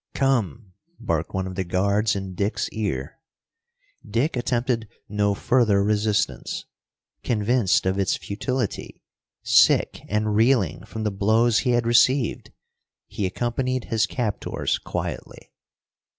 [0.15, 3.19] "Come!" barked one of the guards in Dick's ear.
[4.03, 6.65] Dick attempted no further resistance.
[7.23, 9.03] Convinced of its futility,
[9.43, 12.51] sick and reeling from the blows he had received,
[13.05, 15.51] he accompanied his captors quietly.